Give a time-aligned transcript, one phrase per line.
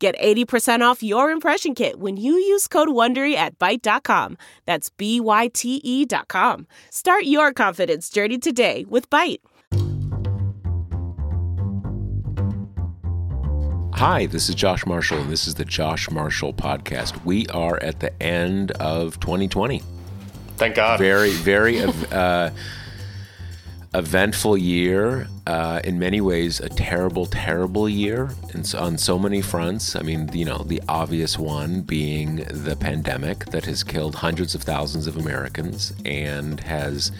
[0.00, 4.38] Get 80% off your impression kit when you use code WONDERY at Byte.com.
[4.64, 6.66] That's B-Y-T-E dot com.
[6.88, 9.40] Start your confidence journey today with Byte.
[13.92, 17.22] Hi, this is Josh Marshall, and this is the Josh Marshall Podcast.
[17.26, 19.82] We are at the end of 2020.
[20.56, 20.98] Thank God.
[20.98, 22.48] Very, very uh,
[23.92, 25.28] eventful year.
[25.50, 29.96] Uh, in many ways, a terrible, terrible year and on so many fronts.
[29.96, 34.62] I mean, you know, the obvious one being the pandemic that has killed hundreds of
[34.62, 37.10] thousands of Americans and has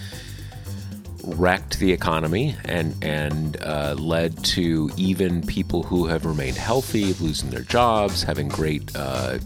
[1.25, 7.51] wrecked the economy and and uh, led to even people who have remained healthy losing
[7.51, 9.41] their jobs, having great uh,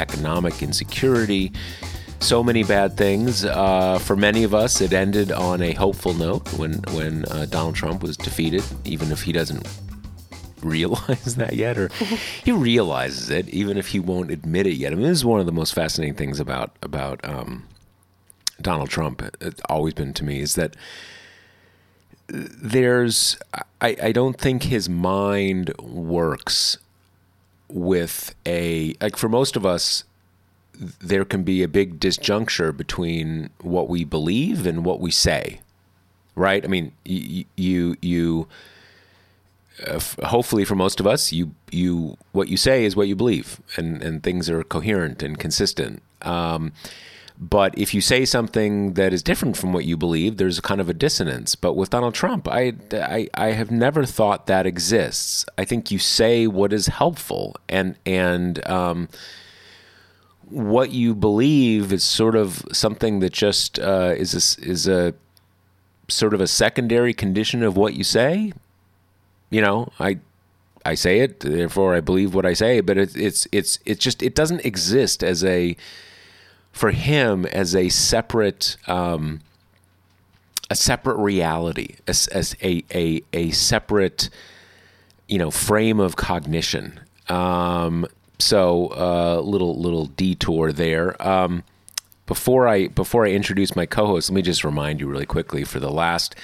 [0.00, 1.52] economic insecurity
[2.20, 3.44] so many bad things.
[3.44, 7.74] Uh, for many of us, it ended on a hopeful note when when uh, Donald
[7.74, 9.66] Trump was defeated, even if he doesn't
[10.62, 11.88] realize that yet, or
[12.44, 14.92] he realizes it, even if he won't admit it yet.
[14.92, 17.66] I mean, this is one of the most fascinating things about about um,
[18.60, 19.22] Donald Trump.
[19.40, 20.76] It's always been to me is that
[22.28, 23.38] there's
[23.80, 26.78] I, I don't think his mind works
[27.68, 30.04] with a like for most of us
[30.78, 35.60] there can be a big disjuncture between what we believe and what we say,
[36.34, 36.64] right?
[36.64, 38.48] I mean, you you, you
[39.86, 43.60] uh, hopefully for most of us, you you what you say is what you believe,
[43.76, 46.02] and and things are coherent and consistent.
[46.22, 46.72] Um,
[47.40, 50.80] but if you say something that is different from what you believe, there's a kind
[50.80, 51.54] of a dissonance.
[51.54, 55.46] But with Donald Trump, I, I, I have never thought that exists.
[55.56, 59.08] I think you say what is helpful, and and um,
[60.50, 65.14] what you believe is sort of something that just uh, is a, is a
[66.08, 68.52] sort of a secondary condition of what you say.
[69.50, 70.18] You know, I
[70.84, 72.80] I say it, therefore I believe what I say.
[72.80, 75.76] But it's it's it's it's just it doesn't exist as a
[76.72, 79.40] for him as a separate um,
[80.70, 84.30] a separate reality, as, as a, a a separate
[85.26, 87.00] you know frame of cognition.
[87.28, 88.06] Um,
[88.38, 91.20] so uh, little little detour there.
[91.26, 91.64] Um,
[92.26, 95.80] before I before I introduce my co-host, let me just remind you really quickly for
[95.80, 96.34] the last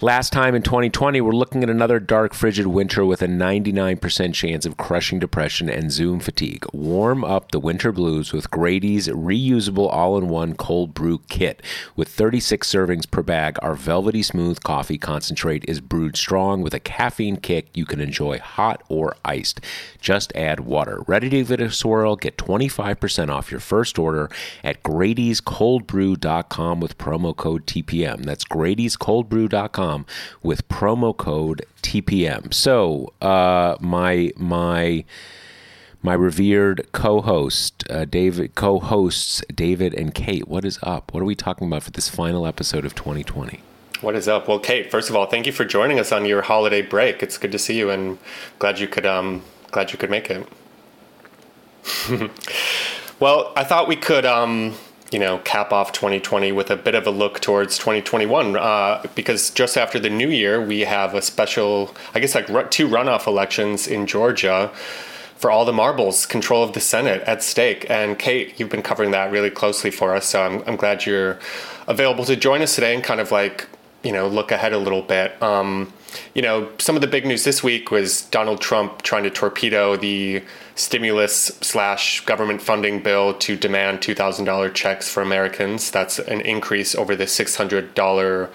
[0.00, 4.64] Last time in 2020, we're looking at another dark, frigid winter with a 99% chance
[4.64, 6.64] of crushing depression and Zoom fatigue.
[6.72, 11.60] Warm up the winter blues with Grady's reusable all in one cold brew kit.
[11.96, 16.78] With 36 servings per bag, our velvety smooth coffee concentrate is brewed strong with a
[16.80, 19.60] caffeine kick you can enjoy hot or iced.
[20.00, 21.02] Just add water.
[21.08, 22.14] Ready to give it a swirl?
[22.14, 24.30] Get 25% off your first order
[24.62, 28.24] at Grady'sColdBrew.com with promo code TPM.
[28.24, 29.87] That's Grady'sColdBrew.com
[30.42, 32.52] with promo code TPM.
[32.52, 35.04] So uh, my my
[36.02, 40.48] my revered co-host uh, David co-hosts David and Kate.
[40.48, 41.12] What is up?
[41.12, 43.60] What are we talking about for this final episode of 2020?
[44.00, 44.46] What is up?
[44.46, 47.22] Well, Kate, first of all, thank you for joining us on your holiday break.
[47.22, 48.18] It's good to see you, and
[48.58, 50.46] glad you could um glad you could make it.
[53.20, 54.74] well, I thought we could um
[55.10, 58.56] you know, cap off 2020 with a bit of a look towards 2021.
[58.56, 62.88] Uh, because just after the new year, we have a special, I guess, like two
[62.88, 64.70] runoff elections in Georgia
[65.36, 67.88] for all the marbles, control of the Senate at stake.
[67.88, 70.26] And Kate, you've been covering that really closely for us.
[70.26, 71.38] So I'm, I'm glad you're
[71.86, 73.66] available to join us today and kind of like,
[74.02, 75.40] you know, look ahead a little bit.
[75.42, 75.92] Um,
[76.34, 79.96] you know, some of the big news this week was Donald Trump trying to torpedo
[79.96, 80.42] the
[80.74, 85.90] stimulus slash government funding bill to demand $2,000 checks for Americans.
[85.90, 88.50] That's an increase over the $600,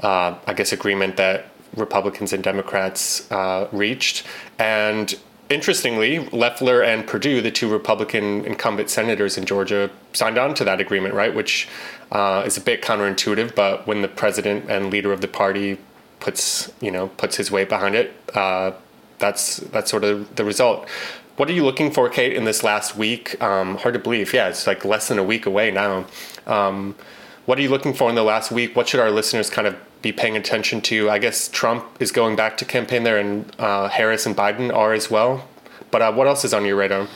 [0.00, 1.46] uh, I guess, agreement that
[1.76, 4.24] Republicans and Democrats uh, reached.
[4.58, 5.14] And
[5.48, 10.80] interestingly, Loeffler and Perdue, the two Republican incumbent senators in Georgia, signed on to that
[10.80, 11.34] agreement, right?
[11.34, 11.68] Which
[12.12, 15.78] uh, is a bit counterintuitive, but when the president and leader of the party
[16.24, 18.72] puts, you know, puts his weight behind it, uh,
[19.18, 20.88] that's that's sort of the result.
[21.36, 23.40] What are you looking for, Kate, in this last week?
[23.42, 24.32] Um, hard to believe.
[24.32, 26.06] Yeah, it's like less than a week away now.
[26.46, 26.94] Um,
[27.44, 28.74] what are you looking for in the last week?
[28.74, 31.10] What should our listeners kind of be paying attention to?
[31.10, 34.94] I guess Trump is going back to campaign there, and uh, Harris and Biden are
[34.94, 35.46] as well.
[35.90, 37.06] But uh, what else is on your radar?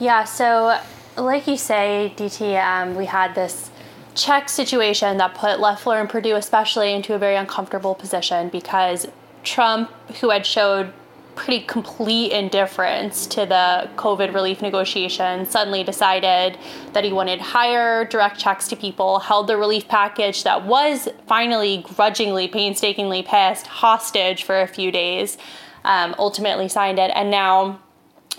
[0.00, 0.78] Yeah, so
[1.16, 3.70] like you say, DT, um, we had this
[4.16, 9.06] check situation that put Loeffler and Perdue, especially into a very uncomfortable position because
[9.44, 10.92] Trump, who had showed
[11.36, 16.58] pretty complete indifference to the COVID relief negotiations, suddenly decided
[16.94, 21.84] that he wanted higher direct checks to people, held the relief package that was finally
[21.94, 25.36] grudgingly, painstakingly passed hostage for a few days,
[25.84, 27.78] um, ultimately signed it, and now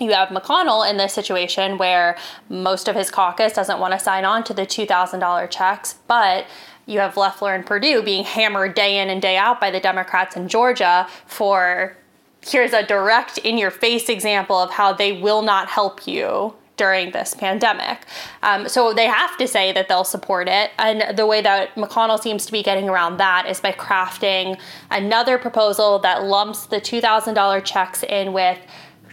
[0.00, 2.16] you have McConnell in this situation where
[2.48, 6.46] most of his caucus doesn't want to sign on to the $2,000 checks, but
[6.86, 10.36] you have Loeffler and Perdue being hammered day in and day out by the Democrats
[10.36, 11.96] in Georgia for
[12.40, 17.10] here's a direct in your face example of how they will not help you during
[17.10, 18.06] this pandemic.
[18.42, 20.70] Um, so they have to say that they'll support it.
[20.78, 24.58] And the way that McConnell seems to be getting around that is by crafting
[24.90, 28.58] another proposal that lumps the $2,000 checks in with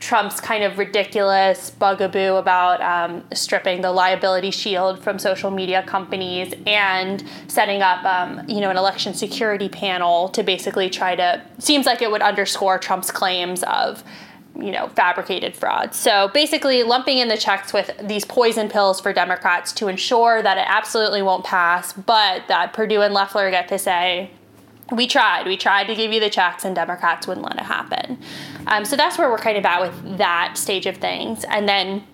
[0.05, 6.53] Trump's kind of ridiculous bugaboo about um, stripping the liability shield from social media companies
[6.67, 11.87] and setting up, um, you know, an election security panel to basically try to seems
[11.87, 14.03] like it would underscore Trump's claims of
[14.55, 15.95] you know, fabricated fraud.
[15.95, 20.59] So basically, lumping in the checks with these poison pills for Democrats to ensure that
[20.59, 24.29] it absolutely won't pass, but that Perdue and Loeffler get to say,
[24.91, 25.47] we tried.
[25.47, 28.19] We tried to give you the checks, and Democrats wouldn't let it happen.
[28.67, 31.43] Um, so that's where we're kind of at with that stage of things.
[31.45, 32.05] And then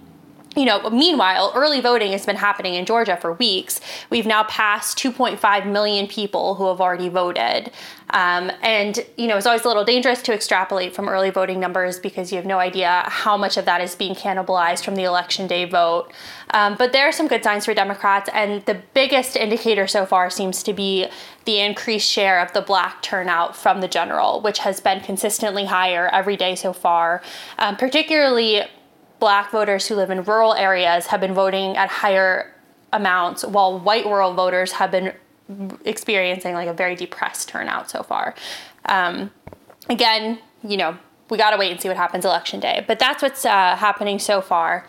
[0.56, 3.80] you know, meanwhile, early voting has been happening in Georgia for weeks.
[4.10, 7.72] We've now passed 2.5 million people who have already voted.
[8.10, 12.00] Um, and, you know, it's always a little dangerous to extrapolate from early voting numbers
[12.00, 15.48] because you have no idea how much of that is being cannibalized from the election
[15.48, 16.12] day vote.
[16.54, 18.30] Um, but there are some good signs for Democrats.
[18.34, 21.08] And the biggest indicator so far seems to be
[21.46, 26.10] the increased share of the black turnout from the general, which has been consistently higher
[26.10, 27.22] every day so far,
[27.58, 28.64] um, particularly
[29.22, 32.54] black voters who live in rural areas have been voting at higher
[32.92, 35.14] amounts, while white rural voters have been
[35.86, 38.36] experiencing like a very depressed turnout so far.
[38.88, 39.32] Um,
[39.90, 40.98] again, you know,
[41.30, 44.20] we got to wait and see what happens election day, but that's what's uh, happening
[44.20, 44.88] so far.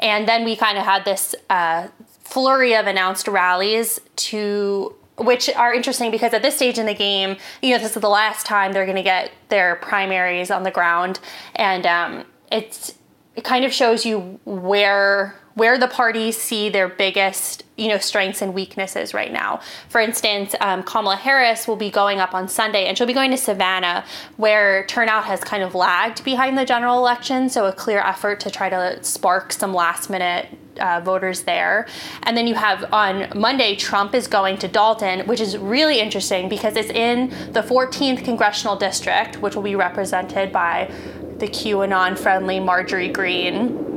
[0.00, 1.88] And then we kind of had this uh,
[2.22, 7.36] flurry of announced rallies to which are interesting because at this stage in the game,
[7.62, 10.72] you know, this is the last time they're going to get their primaries on the
[10.72, 11.20] ground,
[11.54, 12.94] and um, it's
[13.36, 18.42] it kind of shows you where where the parties see their biggest you know strengths
[18.42, 22.86] and weaknesses right now for instance um, kamala harris will be going up on sunday
[22.86, 24.04] and she'll be going to savannah
[24.36, 28.50] where turnout has kind of lagged behind the general election so a clear effort to
[28.50, 30.48] try to spark some last minute
[30.80, 31.86] uh, voters there.
[32.24, 36.48] And then you have on Monday, Trump is going to Dalton, which is really interesting
[36.48, 40.90] because it's in the 14th congressional district, which will be represented by
[41.38, 43.92] the QAnon friendly Marjorie Greene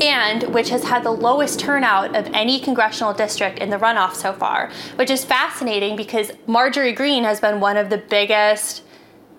[0.00, 4.32] and which has had the lowest turnout of any congressional district in the runoff so
[4.32, 8.82] far, which is fascinating because Marjorie Greene has been one of the biggest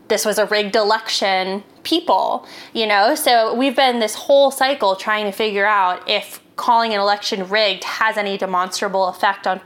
[0.07, 3.15] this was a rigged election people, you know?
[3.15, 7.85] So we've been this whole cycle trying to figure out if calling an election rigged
[7.85, 9.61] has any demonstrable effect on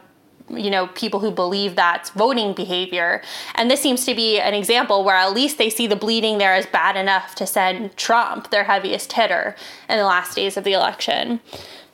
[0.50, 3.22] you know people who believe that's voting behavior
[3.56, 6.54] and this seems to be an example where at least they see the bleeding there
[6.54, 9.56] as bad enough to send trump their heaviest hitter
[9.90, 11.40] in the last days of the election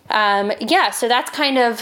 [0.10, 1.82] um, yeah so that's kind of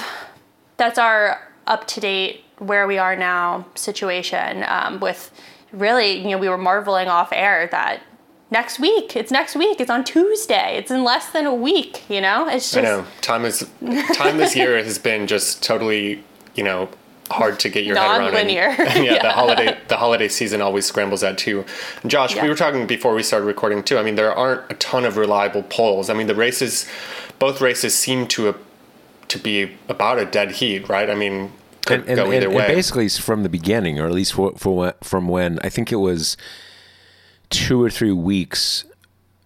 [0.78, 5.32] that's our up to date where we are now situation um, with
[5.72, 8.02] really you know we were marveling off air that
[8.52, 9.16] next week.
[9.16, 9.80] It's next week.
[9.80, 10.76] It's on Tuesday.
[10.78, 12.10] It's in less than a week.
[12.10, 12.78] You know, it's just.
[12.78, 13.70] I know time is
[14.14, 16.24] time this year has been just totally
[16.60, 16.90] you know
[17.32, 18.36] hard to get your head around.
[18.36, 21.64] And, yeah, yeah, the holiday the holiday season always scrambles that too.
[22.02, 22.44] And Josh, yeah.
[22.44, 23.98] we were talking before we started recording too.
[23.98, 26.10] I mean, there aren't a ton of reliable polls.
[26.10, 26.86] I mean, the races,
[27.40, 28.56] both races seem to
[29.30, 31.10] to be about a dead heat, right?
[31.10, 31.54] I mean,
[31.86, 32.66] could and, go either and, way.
[32.66, 35.98] And basically, from the beginning, or at least for, for from when I think it
[35.98, 36.36] was
[37.50, 38.84] two or three weeks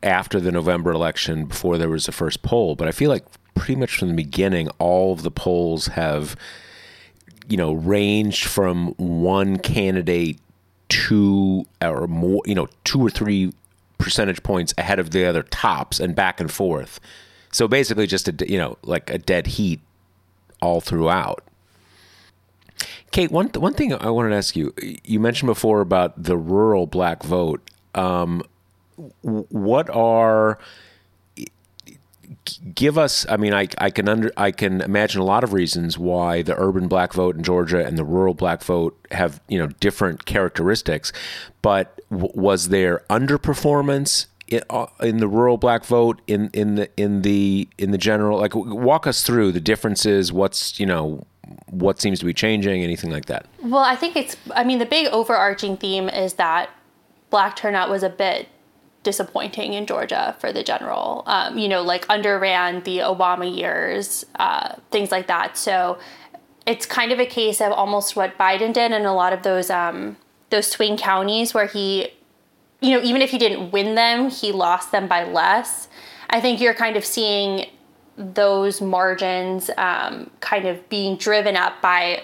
[0.02, 2.76] after the November election, before there was the first poll.
[2.76, 6.36] But I feel like pretty much from the beginning, all of the polls have
[7.48, 10.40] you know, ranged from one candidate
[10.90, 13.52] two or more, you know, two or three
[13.98, 17.00] percentage points ahead of the other tops and back and forth.
[17.52, 19.80] So basically, just a you know, like a dead heat
[20.62, 21.44] all throughout.
[23.12, 24.74] Kate, one one thing I wanted to ask you:
[25.04, 27.62] you mentioned before about the rural black vote.
[27.96, 28.44] Um,
[29.22, 30.60] what are
[32.74, 35.98] give us i mean i i can under i can imagine a lot of reasons
[35.98, 39.68] why the urban black vote in Georgia and the rural black vote have you know
[39.80, 41.12] different characteristics.
[41.62, 44.28] But w- was there underperformance
[44.70, 48.56] uh, in the rural black vote in in the in the in the general like
[48.56, 51.26] walk us through the differences what's you know
[51.70, 53.46] what seems to be changing anything like that.
[53.62, 56.70] Well i think it's i mean the big overarching theme is that
[57.30, 58.48] black turnout was a bit
[59.04, 64.76] disappointing in georgia for the general um, you know like underran the obama years uh,
[64.92, 65.98] things like that so
[66.66, 69.70] it's kind of a case of almost what biden did in a lot of those
[69.70, 70.18] um,
[70.50, 72.10] those swing counties where he
[72.84, 75.88] you know, even if he didn't win them, he lost them by less.
[76.30, 77.68] I think you're kind of seeing
[78.18, 82.24] those margins um, kind of being driven up by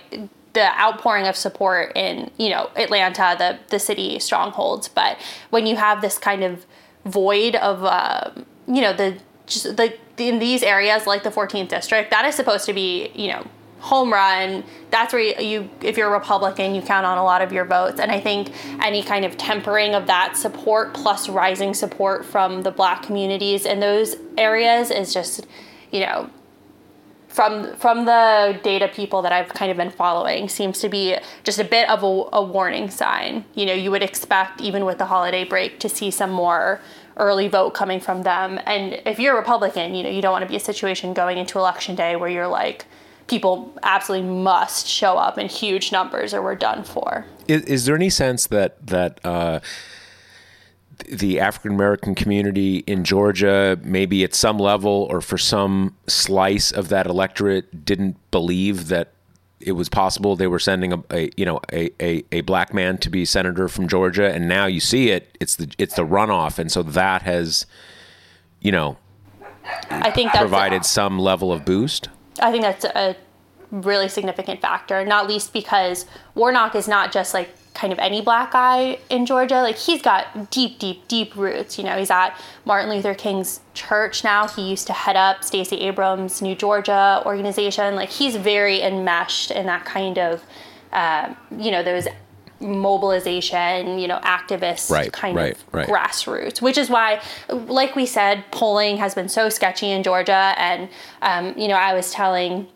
[0.60, 4.90] the outpouring of support in you know Atlanta, the the city strongholds.
[4.90, 5.18] But
[5.50, 6.66] when you have this kind of
[7.06, 8.32] void of uh,
[8.68, 12.66] you know the just the in these areas like the 14th district, that is supposed
[12.66, 13.46] to be you know
[13.80, 14.62] home run
[14.92, 17.98] that's where you, if you're a republican you count on a lot of your votes
[17.98, 18.52] and i think
[18.84, 23.80] any kind of tempering of that support plus rising support from the black communities in
[23.80, 25.48] those areas is just
[25.92, 26.30] you know
[27.30, 31.60] from from the data people that I've kind of been following seems to be just
[31.60, 33.46] a bit of a, a warning sign.
[33.56, 36.82] You know, you would expect even with the holiday break to see some more
[37.18, 38.60] early vote coming from them.
[38.66, 41.38] And if you're a Republican, you know, you don't want to be a situation going
[41.38, 42.86] into election day where you're like,
[43.28, 47.26] people absolutely must show up in huge numbers or we're done for.
[47.48, 49.60] Is, is there any sense that that uh,
[51.08, 56.90] the African American community in Georgia, maybe at some level or for some slice of
[56.90, 59.14] that electorate, didn't believe that
[59.60, 62.98] it was possible they were sending a, a you know a, a, a, black man
[63.00, 65.38] to be senator from Georgia, and now you see it.
[65.40, 67.66] It's the it's the runoff, and so that has,
[68.62, 68.98] you know,
[69.90, 72.10] I think provided some level of boost.
[72.42, 73.16] I think that's a
[73.72, 78.52] really significant factor, not least because Warnock is not just like kind of any black
[78.52, 79.62] guy in Georgia.
[79.62, 81.78] Like he's got deep, deep, deep roots.
[81.78, 84.48] You know, he's at Martin Luther King's church now.
[84.48, 87.96] He used to head up Stacey Abrams' New Georgia organization.
[87.96, 90.44] Like he's very enmeshed in that kind of,
[90.92, 92.08] uh, you know, those
[92.62, 95.88] mobilization, you know, activist right, kind right, of right.
[95.88, 100.54] grassroots, which is why, like we said, polling has been so sketchy in Georgia.
[100.58, 100.90] And,
[101.22, 102.68] um, you know, I was telling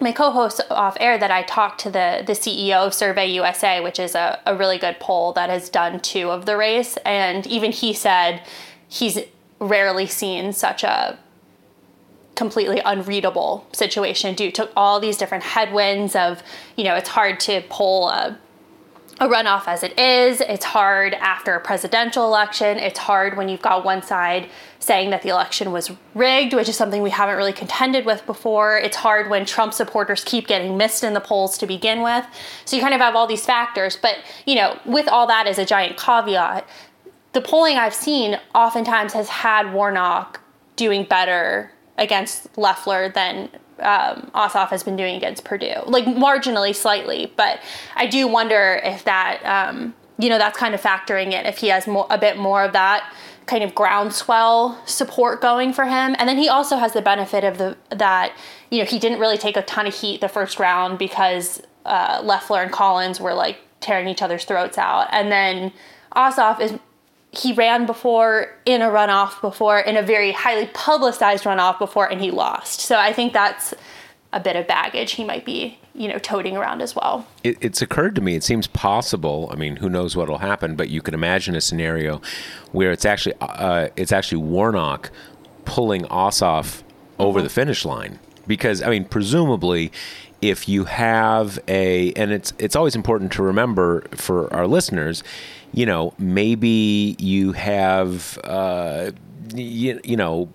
[0.00, 3.98] my co-host off air that I talked to the the CEO of Survey USA, which
[3.98, 7.72] is a, a really good poll that has done two of the race, and even
[7.72, 8.42] he said
[8.88, 9.18] he's
[9.58, 11.18] rarely seen such a
[12.34, 16.42] completely unreadable situation due to all these different headwinds of
[16.76, 18.38] you know it's hard to poll a
[19.20, 20.40] a runoff as it is.
[20.40, 22.78] It's hard after a presidential election.
[22.78, 24.48] It's hard when you've got one side
[24.82, 28.76] saying that the election was rigged, which is something we haven't really contended with before.
[28.76, 32.26] It's hard when Trump supporters keep getting missed in the polls to begin with.
[32.64, 33.96] So you kind of have all these factors.
[33.96, 36.68] But, you know, with all that as a giant caveat,
[37.32, 40.40] the polling I've seen oftentimes has had Warnock
[40.74, 47.32] doing better against Loeffler than um, Ossoff has been doing against Perdue, like marginally, slightly.
[47.36, 47.60] But
[47.94, 51.68] I do wonder if that, um, you know, that's kind of factoring in if he
[51.68, 53.12] has more, a bit more of that
[53.46, 56.14] kind of groundswell support going for him.
[56.18, 58.36] And then he also has the benefit of the that
[58.70, 62.20] you know he didn't really take a ton of heat the first round because uh,
[62.22, 65.72] Loeffler and Collins were like tearing each other's throats out, and then
[66.14, 66.78] Ossoff is
[67.32, 72.20] he ran before in a runoff before in a very highly publicized runoff before and
[72.20, 73.72] he lost so i think that's
[74.32, 77.26] a bit of baggage he might be you know toting around as well.
[77.44, 80.74] It, it's occurred to me it seems possible i mean who knows what will happen
[80.76, 82.20] but you can imagine a scenario
[82.72, 85.10] where it's actually uh, it's actually warnock
[85.64, 86.82] pulling ossoff
[87.18, 88.18] over the finish line.
[88.46, 89.92] Because i mean presumably
[90.40, 95.22] if you have a and it's it's always important to remember for our listeners
[95.72, 99.12] you know, maybe you have, uh,
[99.54, 100.48] you, you know,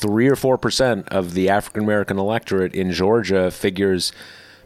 [0.00, 4.12] three or four percent of the African American electorate in Georgia figures,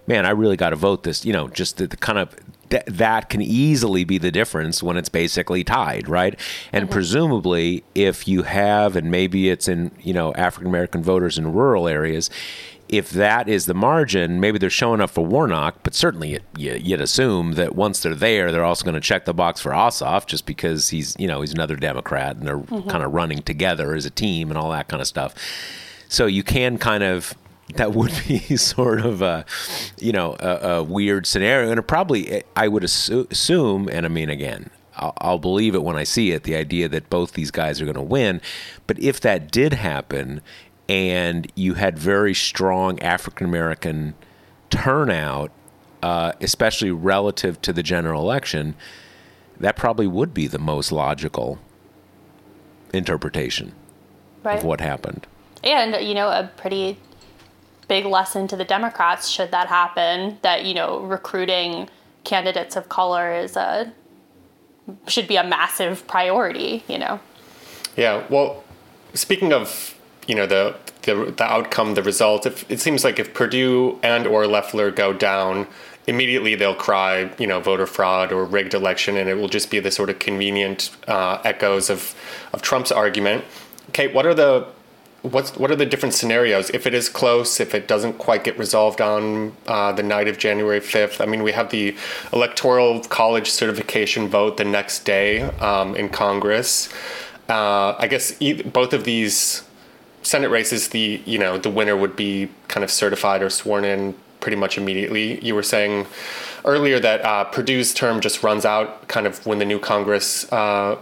[0.07, 1.25] man, I really got to vote this.
[1.25, 2.35] You know, just the, the kind of
[2.71, 6.39] th- that can easily be the difference when it's basically tied, right?
[6.73, 6.93] And mm-hmm.
[6.93, 11.89] presumably, if you have, and maybe it's in you know African American voters in rural
[11.89, 12.31] areas,
[12.97, 17.53] if that is the margin, maybe they're showing up for Warnock, but certainly you'd assume
[17.53, 20.89] that once they're there, they're also going to check the box for Ossoff just because
[20.91, 22.89] he's, you know, he's another Democrat and they're mm-hmm.
[22.89, 25.35] kind of running together as a team and all that kind of stuff.
[26.09, 27.35] So you can kind of
[27.77, 29.45] that would be sort of a,
[29.99, 34.09] you know, a, a weird scenario, and it probably I would assu- assume, and I
[34.09, 36.45] mean again, I'll, I'll, believe it when I see it.
[36.45, 38.41] The idea that both these guys are going to win,
[38.87, 40.41] but if that did happen,
[40.89, 44.15] and you had very strong African American
[44.71, 45.51] turnout,
[46.03, 48.75] uh, especially relative to the general election,
[49.59, 51.59] that probably would be the most logical
[52.93, 53.73] interpretation
[54.43, 54.59] right.
[54.59, 55.27] of what happened.
[55.63, 56.99] And, you know, a pretty
[57.89, 61.89] big lesson to the Democrats should that happen that, you know, recruiting
[62.25, 63.93] candidates of color is a
[65.07, 67.19] should be a massive priority, you know.
[67.97, 68.65] Yeah, well,
[69.15, 69.94] speaking of,
[70.27, 74.27] you know, the the, the outcome, the result, if, it seems like if Perdue and
[74.27, 75.67] or Loeffler go down,
[76.07, 79.81] immediately they'll cry, you know, voter fraud or rigged election, and it will just be
[79.81, 82.15] the sort of convenient uh, echoes of,
[82.53, 83.45] of Trump's argument.
[83.93, 84.67] Kate, what are the
[85.23, 86.69] what's what are the different scenarios?
[86.71, 90.37] If it is close if it doesn't quite get resolved on uh, the night of
[90.37, 91.97] january 5th i mean we have the
[92.33, 96.93] electoral college certification vote the next day um, in congress.
[97.49, 99.65] Uh, i guess both of these
[100.25, 104.15] senate races the you know the winner would be kind of certified or sworn in
[104.45, 105.43] pretty much immediately.
[105.43, 106.07] You were saying
[106.67, 110.99] earlier that uh, perdue's term just runs out kind of when the new congress uh,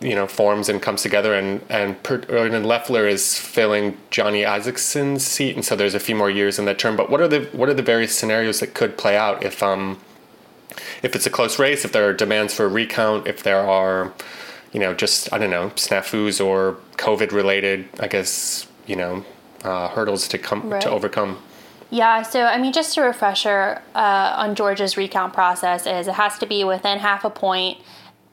[0.00, 5.24] you know forms and comes together and and, per, and Loeffler is filling Johnny Isakson's
[5.24, 6.96] seat and so there's a few more years in that term.
[6.96, 10.00] But what are the what are the various scenarios that could play out if um
[11.02, 14.12] if it's a close race if there are demands for a recount if there are
[14.76, 19.24] you know just I don't know snafus or covid related I guess you know
[19.64, 20.82] uh, hurdles to come right.
[20.82, 21.38] to overcome
[21.88, 26.36] yeah, so I mean, just a refresher uh, on Georgia's recount process is it has
[26.38, 27.78] to be within half a point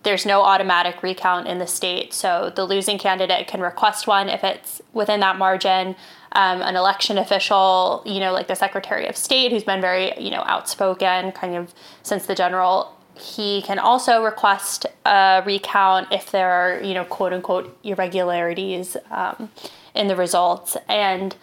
[0.03, 2.13] there's no automatic recount in the state.
[2.13, 5.95] So the losing candidate can request one if it's within that margin.
[6.33, 10.31] Um, an election official, you know, like the Secretary of State, who's been very, you
[10.31, 16.49] know, outspoken kind of since the general, he can also request a recount if there
[16.49, 19.49] are, you know, quote unquote irregularities um,
[19.93, 20.75] in the results.
[20.87, 21.35] And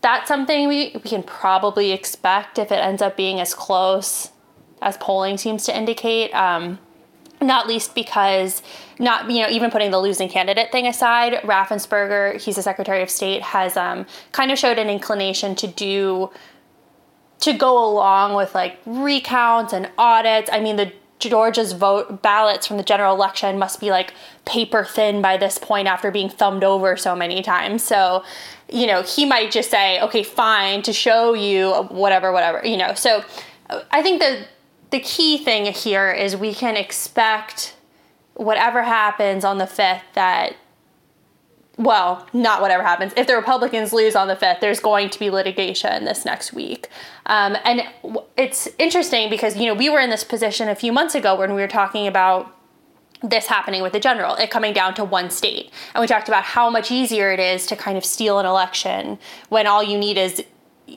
[0.00, 4.30] that's something we, we can probably expect if it ends up being as close
[4.80, 6.34] as polling seems to indicate.
[6.34, 6.78] Um,
[7.40, 8.62] not least because
[8.98, 13.10] not you know even putting the losing candidate thing aside raffensperger he's the secretary of
[13.10, 16.30] state has um, kind of showed an inclination to do
[17.42, 20.48] to go along with like recounts and audits.
[20.52, 24.12] I mean the georgia's vote ballots from the general election must be like
[24.44, 27.82] paper thin by this point after being thumbed over so many times.
[27.84, 28.24] So
[28.68, 32.94] you know he might just say okay fine to show you whatever whatever you know.
[32.94, 33.24] So
[33.90, 34.48] i think that
[34.90, 37.74] the key thing here is we can expect
[38.34, 40.54] whatever happens on the 5th that
[41.78, 43.12] well, not whatever happens.
[43.16, 46.88] If the Republicans lose on the 5th, there's going to be litigation this next week.
[47.26, 47.82] Um, and
[48.36, 51.54] it's interesting because, you know, we were in this position a few months ago when
[51.54, 52.54] we were talking about
[53.22, 55.70] this happening with the general, it coming down to one state.
[55.94, 59.18] And we talked about how much easier it is to kind of steal an election
[59.48, 60.44] when all you need is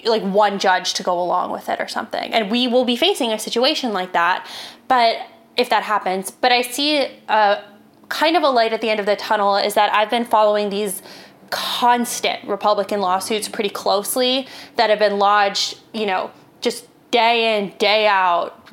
[0.03, 2.33] like one judge to go along with it or something.
[2.33, 4.45] And we will be facing a situation like that.
[4.87, 5.17] But
[5.55, 7.63] if that happens, but I see a
[8.09, 10.69] kind of a light at the end of the tunnel is that I've been following
[10.69, 11.01] these
[11.49, 18.07] constant Republican lawsuits pretty closely that have been lodged, you know, just day in, day
[18.07, 18.69] out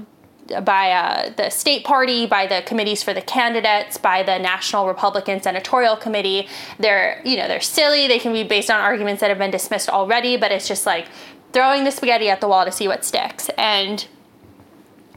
[0.65, 5.41] by uh, the state party, by the committees for the candidates, by the National Republican
[5.41, 6.49] Senatorial Committee.
[6.79, 8.09] They're, you know, they're silly.
[8.09, 11.07] They can be based on arguments that have been dismissed already, but it's just like
[11.53, 13.49] throwing the spaghetti at the wall to see what sticks.
[13.57, 14.07] And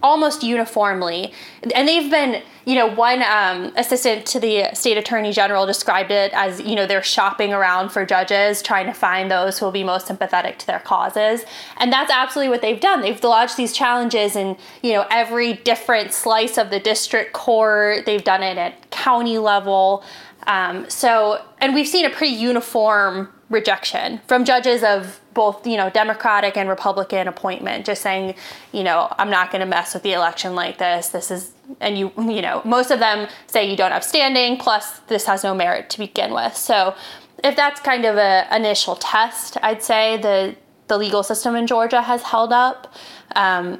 [0.05, 1.33] almost uniformly.
[1.73, 6.31] And they've been, you know, one um, assistant to the state attorney general described it
[6.35, 9.83] as, you know, they're shopping around for judges, trying to find those who will be
[9.83, 11.43] most sympathetic to their causes.
[11.77, 13.01] And that's absolutely what they've done.
[13.01, 18.05] They've lodged these challenges in, you know, every different slice of the district court.
[18.05, 20.03] They've done it at county level.
[20.45, 25.91] Um, so, and we've seen a pretty uniform rejection from judges of both you know
[25.91, 28.33] democratic and republican appointment just saying
[28.71, 31.97] you know i'm not going to mess with the election like this this is and
[31.97, 35.53] you you know most of them say you don't have standing plus this has no
[35.53, 36.55] merit to begin with.
[36.55, 36.95] So
[37.43, 40.55] if that's kind of a initial test i'd say the
[40.87, 42.93] the legal system in georgia has held up.
[43.35, 43.79] Um,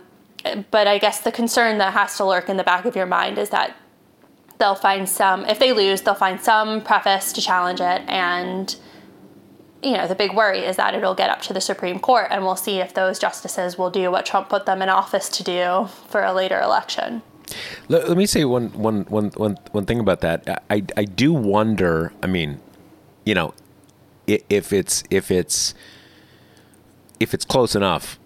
[0.71, 3.37] but i guess the concern that has to lurk in the back of your mind
[3.37, 3.75] is that
[4.59, 8.75] they'll find some if they lose they'll find some preface to challenge it and
[9.83, 12.43] you know, the big worry is that it'll get up to the Supreme Court and
[12.43, 15.87] we'll see if those justices will do what Trump put them in office to do
[16.07, 17.21] for a later election.
[17.87, 20.63] Let, let me say one, one, one, one, one thing about that.
[20.69, 22.59] I, I do wonder, I mean,
[23.25, 23.53] you know,
[24.27, 25.75] if it's, if it's,
[27.19, 28.19] if it's close enough,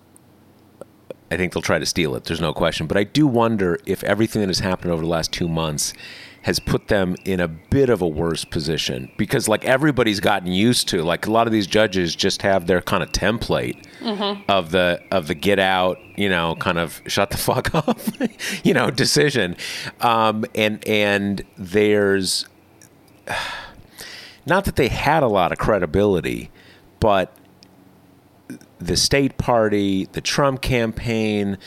[1.32, 2.24] I think they'll try to steal it.
[2.24, 2.88] There's no question.
[2.88, 5.94] But I do wonder if everything that has happened over the last two months
[6.44, 10.88] has put them in a bit of a worse position because like everybody's gotten used
[10.88, 14.42] to like a lot of these judges just have their kind of template mm-hmm.
[14.50, 18.00] of the of the get out you know kind of shut the fuck up
[18.64, 19.56] you know decision
[20.00, 22.46] um, and and there's
[24.46, 26.50] not that they had a lot of credibility,
[27.00, 27.34] but
[28.80, 31.58] the state party, the Trump campaign,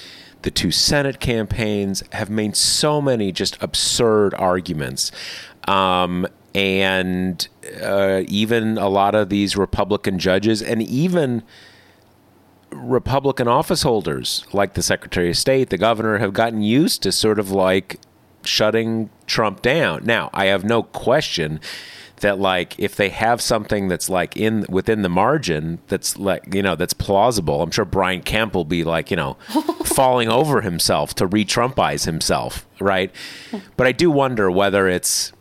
[0.42, 5.10] the two Senate campaigns have made so many just absurd arguments.
[5.66, 7.48] Um, and
[7.82, 11.42] uh, even a lot of these Republican judges, and even
[12.70, 17.38] Republican office holders like the Secretary of State, the governor, have gotten used to sort
[17.38, 17.98] of like
[18.44, 20.04] shutting Trump down.
[20.04, 21.60] Now, I have no question
[22.22, 26.62] that like if they have something that's like in within the margin that's like you
[26.62, 29.34] know that's plausible i'm sure brian kemp will be like you know
[29.84, 33.14] falling over himself to re-trumpize himself right?
[33.76, 35.32] But i do wonder whether it's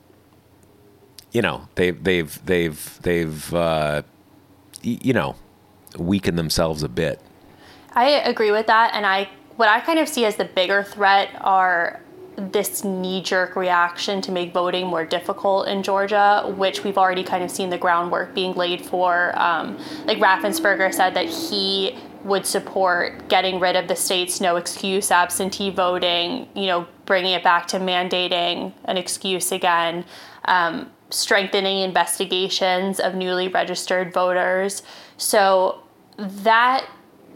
[1.31, 4.03] you know they've they've they've they've uh,
[4.81, 5.35] you know
[5.97, 7.19] weakened themselves a bit.
[7.93, 11.29] I agree with that, and I what I kind of see as the bigger threat
[11.41, 12.00] are
[12.37, 17.51] this knee-jerk reaction to make voting more difficult in Georgia, which we've already kind of
[17.51, 19.37] seen the groundwork being laid for.
[19.37, 25.11] Um, like Raffensperger said that he would support getting rid of the state's no excuse
[25.11, 30.05] absentee voting, you know, bringing it back to mandating an excuse again,
[30.45, 34.83] um, strengthening investigations of newly registered voters.
[35.17, 35.83] So
[36.17, 36.85] that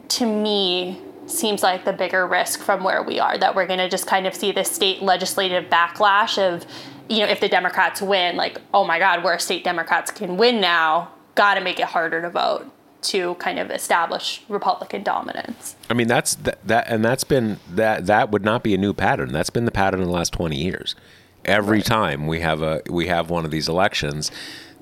[0.07, 3.89] to me seems like the bigger risk from where we are that we're going to
[3.89, 6.65] just kind of see this state legislative backlash of
[7.09, 10.61] you know if the democrats win like oh my god where state democrats can win
[10.61, 12.71] now got to make it harder to vote
[13.05, 15.75] to kind of establish republican dominance.
[15.89, 18.93] I mean that's that, that and that's been that that would not be a new
[18.93, 19.31] pattern.
[19.31, 20.95] That's been the pattern in the last 20 years.
[21.43, 21.85] Every right.
[21.85, 24.31] time we have a we have one of these elections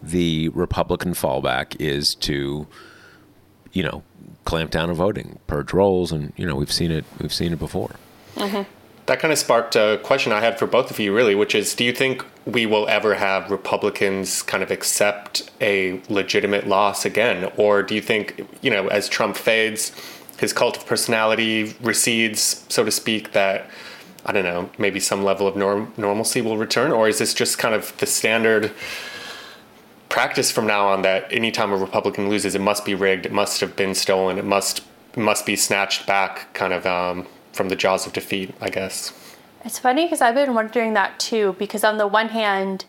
[0.02, 2.68] the republican fallback is to
[3.74, 4.04] you know
[4.46, 7.06] clamp down on voting, purge rolls, and you know we've seen it.
[7.20, 7.92] We've seen it before.
[8.36, 8.70] Mm-hmm.
[9.06, 11.76] That kind of sparked a question I had for both of you, really, which is:
[11.76, 17.52] Do you think we will ever have Republicans kind of accept a legitimate loss again,
[17.58, 19.92] or do you think, you know, as Trump fades,
[20.38, 23.70] his cult of personality recedes, so to speak, that
[24.26, 27.58] I don't know, maybe some level of norm- normalcy will return, or is this just
[27.58, 28.72] kind of the standard?
[30.14, 33.60] Practice from now on that anytime a Republican loses, it must be rigged, it must
[33.62, 34.84] have been stolen, it must
[35.16, 39.12] must be snatched back, kind of um, from the jaws of defeat, I guess.
[39.66, 41.56] It's funny because I've been wondering that too.
[41.58, 42.86] Because on the one hand,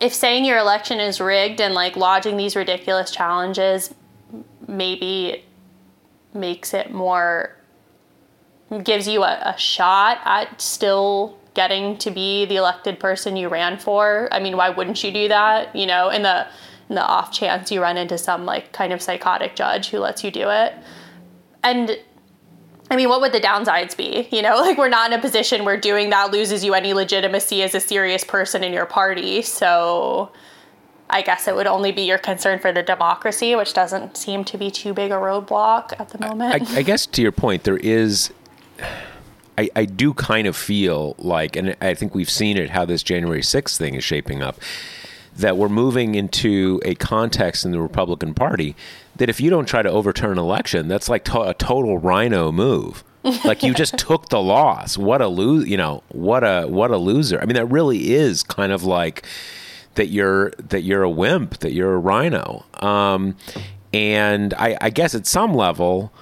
[0.00, 3.94] if saying your election is rigged and like lodging these ridiculous challenges,
[4.66, 5.44] maybe
[6.32, 7.54] makes it more
[8.82, 13.78] gives you a, a shot at still getting to be the elected person you ran
[13.78, 14.28] for.
[14.32, 15.74] I mean, why wouldn't you do that?
[15.74, 16.46] You know, in the
[16.88, 20.22] in the off chance you run into some like kind of psychotic judge who lets
[20.22, 20.74] you do it.
[21.62, 21.98] And
[22.90, 24.28] I mean, what would the downsides be?
[24.30, 27.62] You know, like we're not in a position where doing that loses you any legitimacy
[27.62, 29.42] as a serious person in your party.
[29.42, 30.32] So
[31.08, 34.58] I guess it would only be your concern for the democracy, which doesn't seem to
[34.58, 36.70] be too big a roadblock at the moment.
[36.70, 38.32] I, I guess to your point, there is
[39.58, 43.02] I, I do kind of feel like, and I think we've seen it how this
[43.02, 44.56] January 6th thing is shaping up,
[45.36, 48.76] that we're moving into a context in the Republican Party
[49.16, 52.52] that if you don't try to overturn an election, that's like to- a total rhino
[52.52, 53.04] move.
[53.44, 54.98] like you just took the loss.
[54.98, 57.40] What a lose, you know, what a what a loser.
[57.40, 59.24] I mean, that really is kind of like
[59.94, 62.64] that you're that you're a wimp, that you're a rhino.
[62.80, 63.36] Um,
[63.92, 66.12] and I, I guess at some level,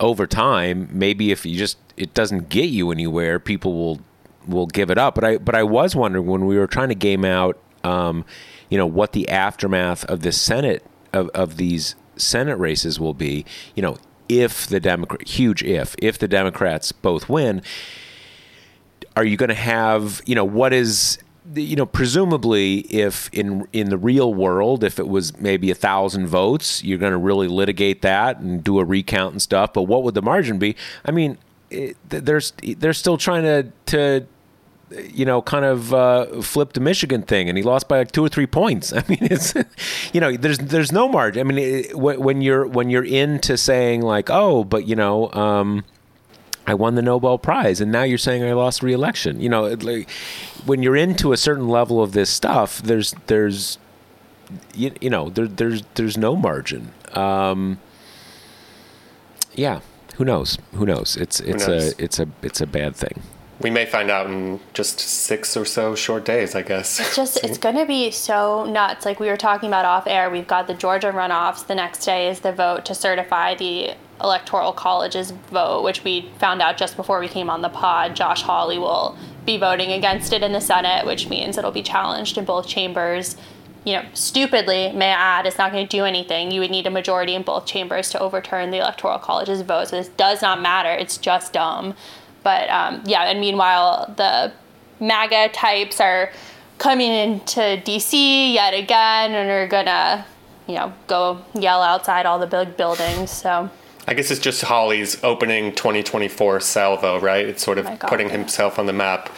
[0.00, 4.00] over time, maybe if you just it doesn't get you anywhere, people will
[4.46, 5.14] will give it up.
[5.14, 8.24] But I but I was wondering when we were trying to game out, um,
[8.68, 13.44] you know, what the aftermath of the Senate of, of these Senate races will be.
[13.74, 13.96] You know,
[14.28, 17.62] if the Democrat huge if if the Democrats both win,
[19.16, 21.18] are you going to have you know what is
[21.54, 26.28] you know, presumably, if in in the real world, if it was maybe a thousand
[26.28, 29.72] votes, you're going to really litigate that and do a recount and stuff.
[29.72, 30.76] But what would the margin be?
[31.04, 31.38] I mean,
[31.72, 34.26] it, there's they're still trying to to
[35.12, 38.24] you know, kind of uh, flip the Michigan thing, and he lost by like two
[38.24, 38.92] or three points.
[38.96, 39.54] I mean, it's
[40.12, 41.40] you know, there's there's no margin.
[41.40, 45.84] I mean, it, when you're when you're into saying like, oh, but you know, um,
[46.66, 49.40] I won the Nobel Prize, and now you're saying I lost re-election.
[49.40, 50.10] You know, like,
[50.64, 53.78] when you're into a certain level of this stuff, there's there's
[54.74, 56.92] you, you know there, there's there's no margin.
[57.12, 57.78] Um,
[59.54, 59.80] yeah,
[60.16, 60.58] who knows?
[60.74, 61.16] Who knows?
[61.16, 61.92] It's it's knows?
[61.98, 63.22] a it's a it's a bad thing.
[63.60, 66.98] We may find out in just six or so short days, I guess.
[66.98, 69.04] It's just it's going to be so nuts.
[69.04, 71.66] Like we were talking about off air, we've got the Georgia runoffs.
[71.66, 76.60] The next day is the vote to certify the electoral college's vote, which we found
[76.60, 78.16] out just before we came on the pod.
[78.16, 82.38] Josh Hawley will be voting against it in the Senate, which means it'll be challenged
[82.38, 83.36] in both chambers.
[83.84, 86.50] You know, stupidly, may I add, it's not going to do anything.
[86.52, 89.88] You would need a majority in both chambers to overturn the Electoral College's vote.
[89.88, 90.90] So this does not matter.
[90.90, 91.94] It's just dumb.
[92.42, 94.52] But um, yeah, and meanwhile, the
[95.00, 96.30] MAGA types are
[96.78, 100.26] coming into DC yet again and are gonna,
[100.66, 103.30] you know, go yell outside all the big buildings.
[103.30, 103.70] So.
[104.06, 107.46] I guess it's just Hawley's opening 2024 salvo, right?
[107.46, 109.30] It's sort of oh putting himself on the map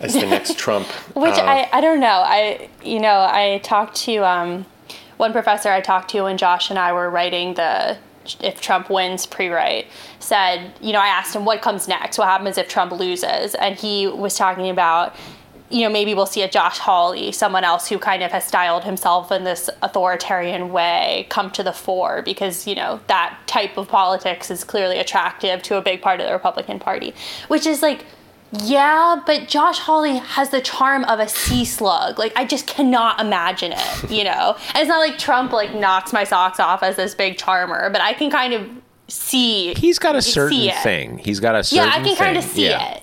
[0.00, 0.86] as the next Trump.
[1.14, 2.06] Which uh, I, I don't know.
[2.24, 4.66] I you know I talked to um,
[5.16, 7.98] one professor I talked to when Josh and I were writing the
[8.40, 9.86] if Trump wins pre-write
[10.18, 13.76] said you know I asked him what comes next what happens if Trump loses and
[13.76, 15.16] he was talking about
[15.70, 18.82] you know, maybe we'll see a Josh Hawley, someone else who kind of has styled
[18.82, 23.88] himself in this authoritarian way, come to the fore because, you know, that type of
[23.88, 27.14] politics is clearly attractive to a big part of the Republican Party.
[27.46, 28.04] Which is like,
[28.52, 32.18] yeah, but Josh Hawley has the charm of a sea slug.
[32.18, 34.56] Like, I just cannot imagine it, you know?
[34.74, 38.00] and it's not like Trump, like, knocks my socks off as this big charmer, but
[38.00, 38.68] I can kind of
[39.08, 39.74] see.
[39.74, 41.18] He's got a certain thing.
[41.18, 42.96] He's got a certain Yeah, I can kind of see yeah.
[42.96, 43.02] it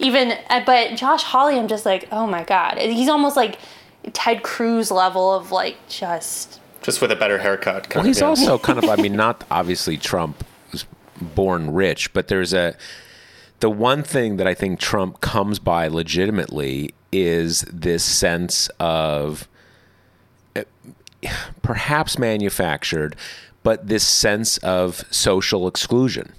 [0.00, 3.58] even uh, but Josh Hawley, I'm just like, oh my god, he's almost like
[4.12, 7.94] Ted Cruz level of like just just with a better haircut.
[7.94, 8.88] well, he's also kind of.
[8.88, 10.86] I mean, not obviously Trump was
[11.20, 12.74] born rich, but there's a
[13.60, 19.48] the one thing that I think Trump comes by legitimately is this sense of
[20.56, 20.62] uh,
[21.62, 23.16] perhaps manufactured,
[23.62, 26.32] but this sense of social exclusion,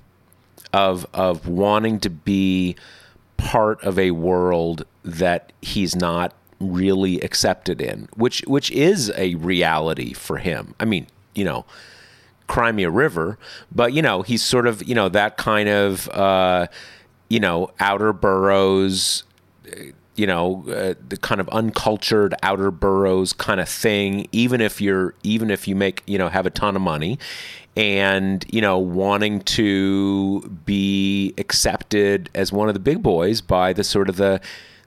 [0.74, 2.76] of of wanting to be
[3.38, 10.14] part of a world that he's not really accepted in, which which is a reality
[10.14, 10.74] for him.
[10.80, 11.06] I mean,
[11.36, 11.66] you know,
[12.48, 13.38] Crimea River,
[13.72, 16.68] but you know, he's sort of you know that kind of uh,
[17.32, 19.24] you know outer boroughs.
[20.15, 24.28] You know, uh, the kind of uncultured outer boroughs kind of thing.
[24.34, 27.17] Even if you're, even if you make, you know, have a ton of money,
[27.78, 33.84] and you know wanting to be accepted as one of the big boys by the
[33.84, 34.41] sort of the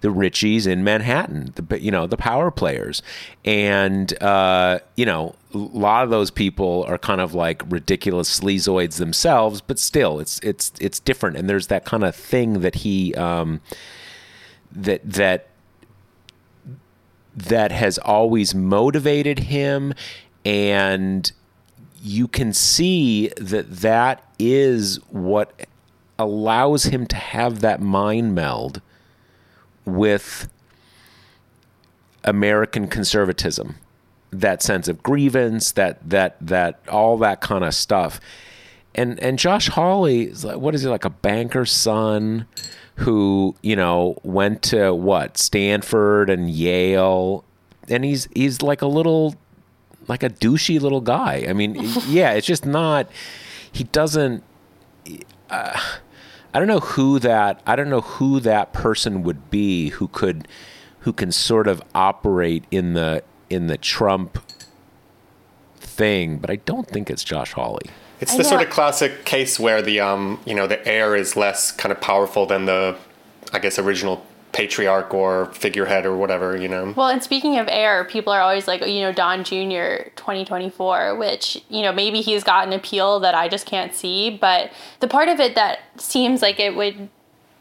[0.05, 3.03] the Richies in Manhattan, the you know the power players,
[3.43, 8.97] and uh, you know a lot of those people are kind of like ridiculous sleazoids
[8.99, 13.15] themselves, but still it's it's it's different, and there's that kind of thing that he
[13.15, 13.63] um,
[14.71, 15.49] that that
[17.35, 19.95] that has always motivated him.
[20.45, 21.33] And
[22.03, 25.67] you can see that that is what
[26.19, 28.83] allows him to have that mind meld
[29.85, 30.49] with
[32.25, 33.77] American conservatism,
[34.31, 38.21] that sense of grievance, that that that all that kind of stuff.
[38.95, 42.47] And and Josh Hawley what is he like a banker's son
[42.97, 47.45] who you know went to what Stanford and Yale,
[47.89, 49.35] and he's he's like a little
[50.09, 51.47] like a douchey little guy.
[51.49, 51.75] I mean,
[52.07, 53.09] yeah, it's just not.
[53.73, 54.43] He doesn't.
[55.51, 55.81] Uh,
[56.55, 57.61] I don't know who that.
[57.67, 60.47] I don't know who that person would be who could,
[61.01, 64.39] who can sort of operate in the in the Trump
[65.77, 67.91] thing, but I don't think it's Josh Hawley.
[68.21, 71.73] It's the sort of classic case where the um, you know, the heir is less
[71.73, 72.97] kind of powerful than the,
[73.53, 76.95] I guess, original patriarch or figurehead or whatever, you know.
[76.97, 80.11] Well, and speaking of heir, people are always like, you know, Don Jr.
[80.17, 84.31] 2024, which, you know, maybe he's got an appeal that I just can't see.
[84.31, 87.09] But the part of it that seems like it would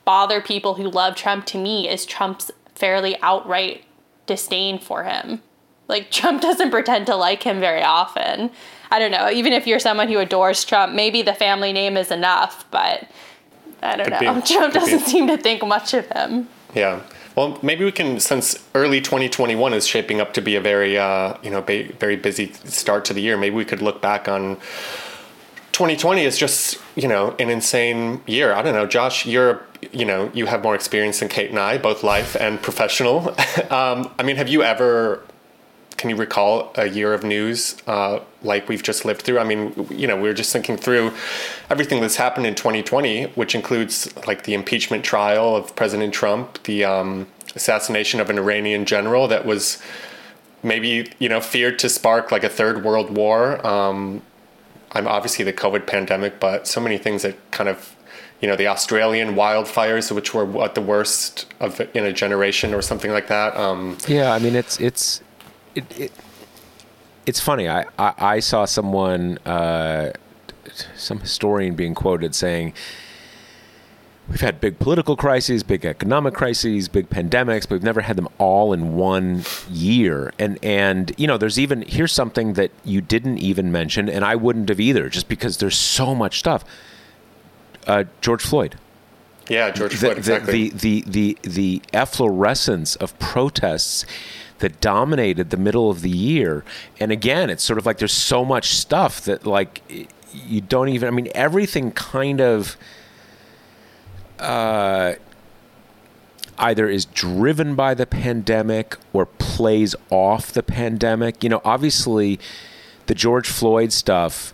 [0.05, 3.83] bother people who love Trump to me is Trump's fairly outright
[4.27, 5.41] disdain for him.
[5.87, 8.51] Like, Trump doesn't pretend to like him very often.
[8.91, 9.31] I don't know.
[9.31, 13.09] Even if you're someone who adores Trump, maybe the family name is enough, but
[13.81, 14.35] I don't Could know.
[14.35, 14.41] Be.
[14.53, 15.05] Trump doesn't be.
[15.05, 16.47] seem to think much of him.
[16.73, 17.01] Yeah.
[17.35, 21.35] Well, maybe we can, since early 2021 is shaping up to be a very, uh,
[21.41, 23.37] you know, ba- very busy start to the year.
[23.37, 24.57] Maybe we could look back on
[25.71, 28.53] 2020 is just, you know, an insane year.
[28.53, 29.25] I don't know, Josh.
[29.25, 33.29] You're, you know, you have more experience than Kate and I, both life and professional.
[33.71, 35.23] um, I mean, have you ever
[36.03, 39.39] can you recall a year of news uh, like we've just lived through?
[39.39, 41.13] I mean, you know, we are just thinking through
[41.69, 46.83] everything that's happened in 2020, which includes like the impeachment trial of President Trump, the
[46.83, 49.81] um, assassination of an Iranian general that was
[50.61, 53.65] maybe you know feared to spark like a third world war.
[53.65, 54.23] Um,
[54.91, 57.95] I'm obviously the COVID pandemic, but so many things that kind of
[58.41, 62.81] you know the Australian wildfires, which were what the worst of in a generation or
[62.81, 63.55] something like that.
[63.55, 65.21] Um, yeah, I mean it's it's
[65.75, 66.11] it, it
[67.25, 67.69] it's funny.
[67.69, 70.11] I, I, I saw someone, uh,
[70.95, 72.73] some historian being quoted saying,
[74.27, 78.27] we've had big political crises, big economic crises, big pandemics, but we've never had them
[78.37, 80.33] all in one year.
[80.39, 84.35] And and you know, there's even here's something that you didn't even mention, and I
[84.35, 86.63] wouldn't have either, just because there's so much stuff.
[87.85, 88.75] Uh, George Floyd.
[89.49, 90.13] Yeah, George Floyd.
[90.13, 90.69] The, exactly.
[90.69, 94.05] The, the the the efflorescence of protests
[94.59, 96.63] that dominated the middle of the year,
[96.99, 99.81] and again, it's sort of like there's so much stuff that like
[100.33, 101.07] you don't even.
[101.07, 102.77] I mean, everything kind of
[104.39, 105.13] uh,
[106.57, 111.43] either is driven by the pandemic or plays off the pandemic.
[111.43, 112.39] You know, obviously,
[113.07, 114.53] the George Floyd stuff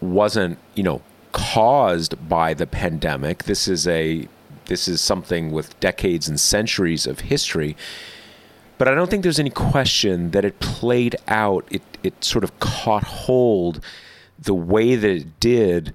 [0.00, 3.44] wasn't, you know, caused by the pandemic.
[3.44, 4.28] This is a
[4.66, 7.76] this is something with decades and centuries of history.
[8.78, 11.66] But I don't think there's any question that it played out.
[11.70, 13.84] It it sort of caught hold
[14.38, 15.92] the way that it did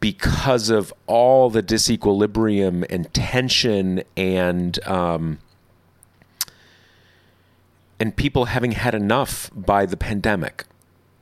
[0.00, 5.38] because of all the disequilibrium and tension and um,
[8.00, 10.64] and people having had enough by the pandemic,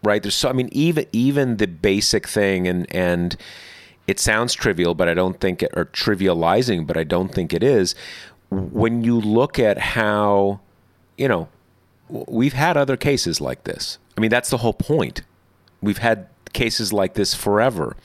[0.04, 0.22] right?
[0.22, 3.36] There's so I mean even even the basic thing and and
[4.06, 7.62] it sounds trivial, but I don't think it or trivializing, but I don't think it
[7.62, 7.94] is.
[8.48, 10.60] When you look at how,
[11.18, 11.48] you know,
[12.08, 13.98] we've had other cases like this.
[14.16, 15.22] I mean, that's the whole point.
[15.82, 17.96] We've had cases like this forever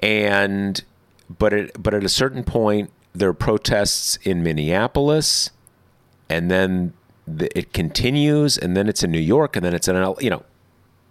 [0.00, 0.82] and
[1.28, 5.50] but it, but at a certain point there are protests in Minneapolis
[6.28, 6.92] and then
[7.26, 10.44] the, it continues and then it's in New York and then it's in you know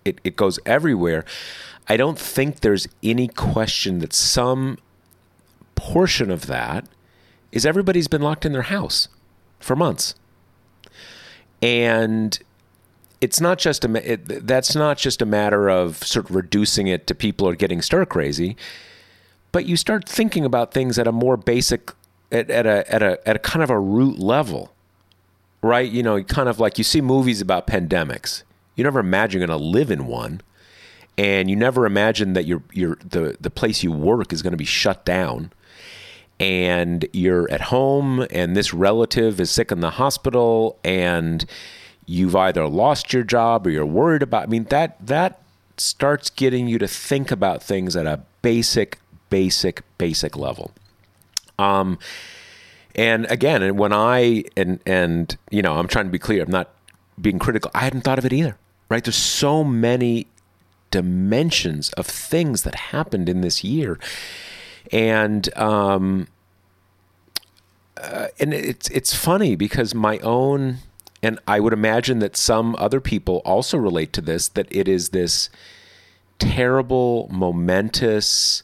[0.06, 1.24] it, it goes everywhere
[1.88, 4.78] I don't think there's any question that some
[5.76, 6.86] portion of that
[7.52, 9.08] is everybody's been locked in their house
[9.60, 10.16] for months
[11.62, 12.40] and
[13.22, 17.08] it's not just a it, that's not just a matter of sort of reducing it
[17.08, 18.56] to people are getting stir crazy,
[19.52, 21.92] but you start thinking about things at a more basic
[22.32, 24.74] at, at a at a at a kind of a root level,
[25.62, 25.90] right?
[25.90, 28.44] You know, kind of like you see movies about pandemics.
[28.76, 30.42] You never imagine you're going to live in one,
[31.18, 34.58] and you never imagine that your your the the place you work is going to
[34.58, 35.52] be shut down
[36.40, 41.46] and you're at home and this relative is sick in the hospital and
[42.06, 44.44] you've either lost your job or you're worried about.
[44.44, 45.42] I mean that that
[45.78, 49.00] starts getting you to think about things at a basic,
[49.30, 50.72] basic, basic level.
[51.58, 52.00] Um,
[52.96, 56.44] and again, when I and and you know, I'm trying to be clear.
[56.44, 56.70] I'm not
[57.20, 57.70] being critical.
[57.74, 58.58] I hadn't thought of it either.
[58.90, 59.04] Right?
[59.04, 60.28] There's so many
[60.90, 64.00] dimensions of things that happened in this year,
[64.92, 66.28] and um,
[67.98, 70.78] uh, and it's it's funny because my own
[71.22, 75.10] and I would imagine that some other people also relate to this that it is
[75.10, 75.50] this
[76.40, 78.64] terrible, momentous,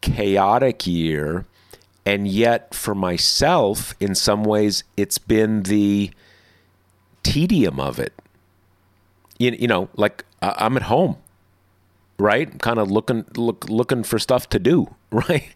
[0.00, 1.44] chaotic year.
[2.06, 6.10] And yet, for myself, in some ways, it's been the
[7.22, 8.12] tedium of it.
[9.38, 11.16] You, you know, like I'm at home,
[12.18, 12.60] right?
[12.60, 15.48] Kind of looking look looking for stuff to do, right?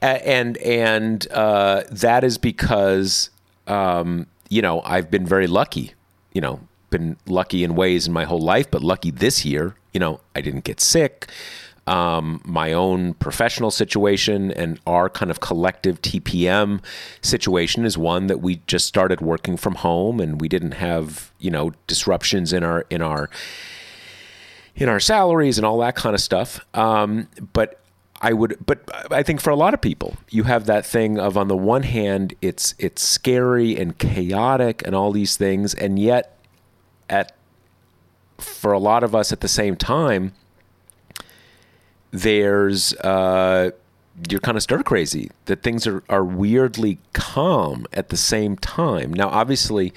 [0.00, 3.30] and and uh, that is because
[3.66, 5.94] um, you know, I've been very lucky,
[6.32, 10.00] you know, been lucky in ways in my whole life, but lucky this year, you
[10.00, 11.28] know, I didn't get sick.
[11.86, 16.82] Um, my own professional situation and our kind of collective TPM
[17.20, 21.50] situation is one that we just started working from home and we didn't have, you
[21.50, 23.28] know, disruptions in our, in our,
[24.76, 26.64] in our salaries and all that kind of stuff.
[26.74, 27.80] Um, but
[28.20, 31.36] I would, but I think for a lot of people, you have that thing of
[31.36, 36.38] on the one hand, it's it's scary and chaotic and all these things, and yet,
[37.08, 37.32] at
[38.38, 40.32] for a lot of us at the same time,
[42.12, 43.72] there's uh,
[44.30, 49.12] you're kind of stir crazy that things are are weirdly calm at the same time.
[49.12, 49.92] Now, obviously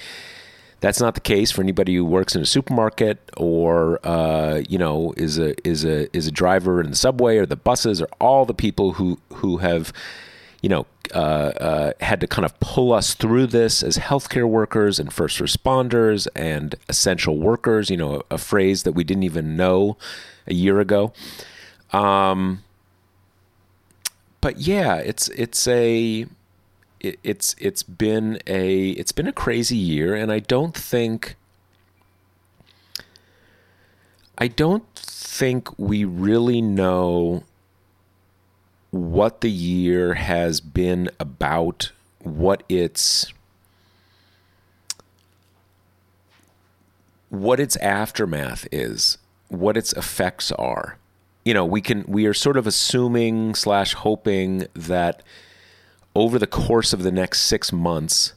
[0.79, 5.13] that's not the case for anybody who works in a supermarket or uh, you know
[5.17, 8.45] is a is a is a driver in the subway or the buses or all
[8.45, 9.91] the people who who have
[10.61, 14.99] you know uh, uh, had to kind of pull us through this as healthcare workers
[14.99, 17.89] and first responders and essential workers.
[17.89, 19.97] You know, a, a phrase that we didn't even know
[20.47, 21.13] a year ago.
[21.91, 22.63] Um,
[24.41, 26.25] but yeah, it's it's a
[26.99, 31.35] it, it's it's been a it's been a crazy year, and I don't think
[34.37, 37.43] I don't think we really know
[38.91, 43.33] what the year has been about, what its
[47.29, 49.17] what its aftermath is,
[49.49, 50.97] what its effects are.
[51.47, 55.23] you know, we can we are sort of assuming slash hoping that
[56.17, 58.33] over the course of the next six months,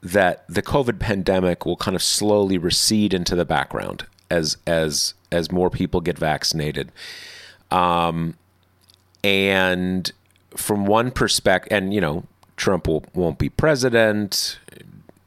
[0.00, 5.50] that the COVID pandemic will kind of slowly recede into the background as as as
[5.50, 6.92] more people get vaccinated.
[7.72, 8.36] Um,
[9.24, 10.12] and
[10.56, 12.24] from one perspective, and you know,
[12.56, 14.60] Trump will, won't be president,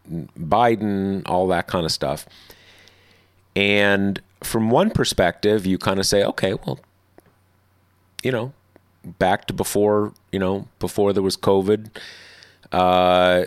[0.09, 2.25] Biden, all that kind of stuff.
[3.53, 6.79] And from one perspective, you kind of say, okay, well,
[8.23, 8.53] you know,
[9.05, 11.89] back to before, you know, before there was COVID,
[12.71, 13.45] uh,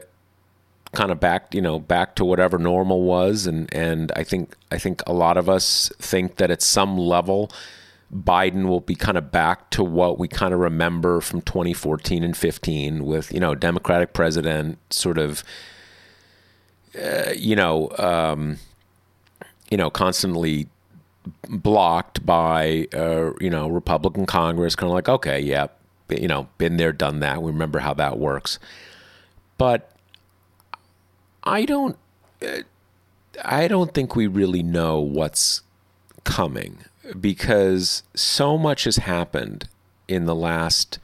[0.92, 3.46] kind of back, you know, back to whatever normal was.
[3.46, 7.50] And, and I think, I think a lot of us think that at some level,
[8.14, 12.36] Biden will be kind of back to what we kind of remember from 2014 and
[12.36, 15.44] 15 with, you know, Democratic president sort of,
[17.00, 18.58] uh, you know, um,
[19.70, 20.68] you know, constantly
[21.48, 25.68] blocked by, uh, you know, Republican Congress, kind of like, okay, yeah,
[26.08, 27.42] you know, been there, done that.
[27.42, 28.58] We remember how that works.
[29.56, 29.90] But
[31.44, 31.96] I don't,
[32.42, 32.62] uh,
[33.44, 35.62] I don't think we really know what's
[36.24, 36.78] coming
[37.18, 39.68] because so much has happened
[40.06, 40.98] in the last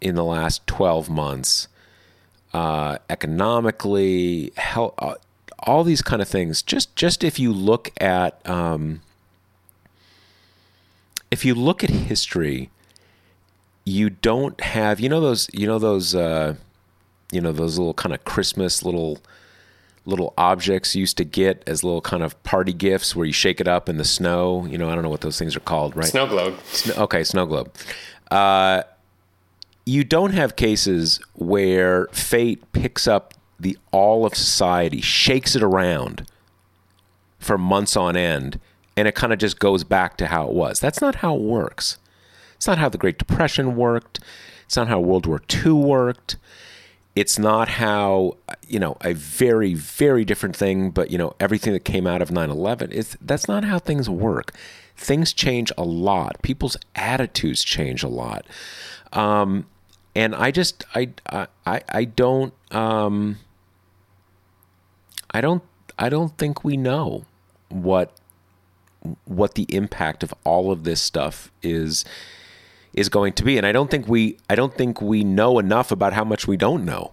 [0.00, 1.68] in the last 12 months
[2.52, 5.14] uh, economically health, uh,
[5.64, 9.02] all these kind of things just just if you look at um,
[11.30, 12.70] if you look at history
[13.84, 16.54] you don't have you know those you know those uh,
[17.32, 19.18] you know those little kind of christmas little
[20.06, 23.60] little objects you used to get as little kind of party gifts where you shake
[23.60, 24.66] it up in the snow.
[24.66, 26.06] You know, I don't know what those things are called, right?
[26.06, 26.58] Snow globe.
[26.96, 27.72] okay, snow globe.
[28.30, 28.82] Uh,
[29.86, 36.26] you don't have cases where fate picks up the all of society, shakes it around
[37.38, 38.60] for months on end,
[38.96, 40.80] and it kind of just goes back to how it was.
[40.80, 41.98] That's not how it works.
[42.56, 44.20] It's not how the Great Depression worked.
[44.66, 46.36] It's not how World War II worked
[47.16, 48.36] it's not how
[48.66, 52.30] you know a very very different thing but you know everything that came out of
[52.30, 54.52] 9-11 is that's not how things work
[54.96, 58.46] things change a lot people's attitudes change a lot
[59.12, 59.66] um,
[60.14, 61.08] and i just i
[61.66, 63.38] i i don't um,
[65.32, 65.62] i don't
[65.98, 67.24] i don't think we know
[67.68, 68.16] what
[69.24, 72.04] what the impact of all of this stuff is
[72.92, 73.56] is going to be.
[73.56, 76.56] And I don't think we I don't think we know enough about how much we
[76.56, 77.12] don't know.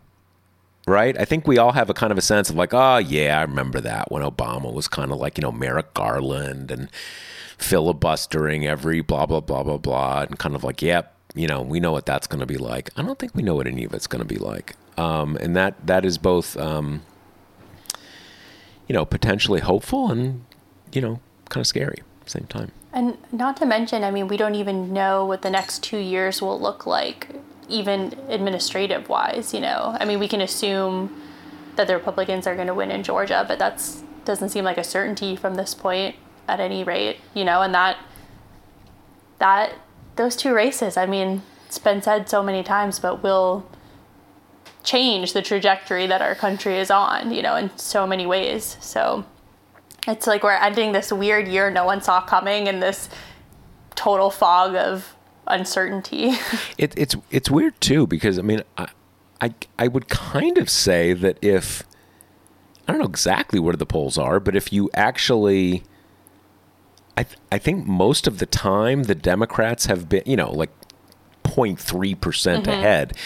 [0.86, 1.20] Right?
[1.20, 3.41] I think we all have a kind of a sense of like, oh yeah, I
[3.41, 6.89] remember that when Obama was kind of like, you know, Merrick Garland and
[7.57, 11.82] filibustering every blah blah blah blah blah and kind of like, yep, you know, we
[11.82, 12.89] know what that's going to be like.
[12.95, 14.76] I don't think we know what any of it's going to be like.
[14.97, 17.01] Um, and that that is both um,
[18.88, 20.43] you know, potentially hopeful and
[20.91, 21.19] you know,
[21.49, 22.71] kind of scary at the same time.
[22.93, 26.41] And not to mention, I mean, we don't even know what the next two years
[26.41, 27.29] will look like,
[27.69, 29.95] even administrative wise, you know.
[29.99, 31.21] I mean, we can assume
[31.75, 34.83] that the Republicans are going to win in Georgia, but that's doesn't seem like a
[34.83, 36.15] certainty from this point
[36.49, 37.97] at any rate, you know, and that
[39.39, 39.73] that
[40.15, 43.69] those two races, I mean, it's been said so many times, but will
[44.88, 48.77] change the trajectory that our country is on, you know, in so many ways.
[48.79, 49.25] So
[50.07, 53.09] it's like we're ending this weird year no one saw coming in this
[53.95, 55.13] total fog of
[55.45, 56.31] uncertainty.
[56.77, 58.88] it, it's it's weird too because I mean I,
[59.41, 61.83] I I would kind of say that if
[62.88, 65.83] I don't know exactly where the polls are, but if you actually
[67.17, 70.71] I th- I think most of the time the Democrats have been, you know, like
[71.43, 72.69] 0.3% mm-hmm.
[72.69, 73.17] ahead.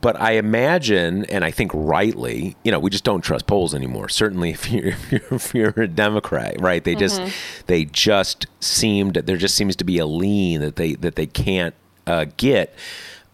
[0.00, 4.08] But I imagine, and I think rightly, you know, we just don't trust polls anymore.
[4.08, 6.82] Certainly, if you're if you're, if you're a Democrat, right?
[6.82, 7.62] They just mm-hmm.
[7.66, 11.74] they just seemed there just seems to be a lean that they that they can't
[12.06, 12.74] uh, get.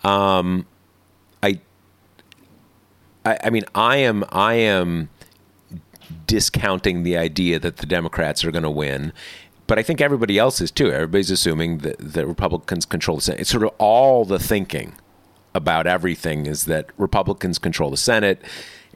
[0.04, 0.66] Um,
[1.42, 1.60] I,
[3.24, 5.08] I I mean, I am I am
[6.26, 9.12] discounting the idea that the Democrats are going to win
[9.68, 10.90] but I think everybody else is too.
[10.90, 13.42] Everybody's assuming that the Republicans control the Senate.
[13.42, 14.94] It's sort of all the thinking
[15.54, 18.42] about everything is that Republicans control the Senate,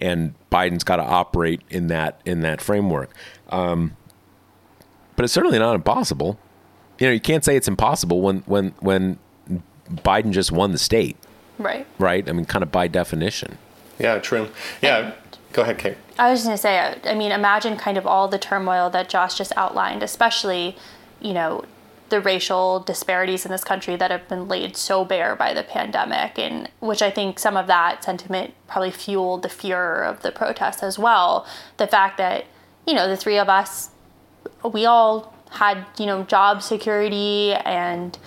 [0.00, 3.10] and Biden's got to operate in that in that framework.
[3.50, 3.96] Um,
[5.16, 6.38] but it's certainly not impossible.
[6.98, 9.18] You know, you can't say it's impossible when when when
[9.90, 11.16] Biden just won the state.
[11.58, 11.86] Right.
[11.98, 12.28] Right.
[12.28, 13.58] I mean, kind of by definition.
[13.98, 14.18] Yeah.
[14.18, 14.48] True.
[14.80, 14.98] Yeah.
[14.98, 15.14] And
[15.52, 15.96] Go ahead, Kate.
[16.18, 19.36] I was going to say, I mean, imagine kind of all the turmoil that Josh
[19.36, 20.76] just outlined, especially,
[21.20, 21.64] you know,
[22.12, 26.38] the racial disparities in this country that have been laid so bare by the pandemic,
[26.38, 30.82] and which I think some of that sentiment probably fueled the furor of the protests
[30.82, 31.46] as well.
[31.78, 32.44] The fact that,
[32.86, 33.88] you know, the three of us,
[34.62, 38.18] we all had you know job security and